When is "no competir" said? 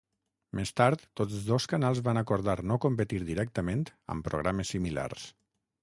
2.73-3.23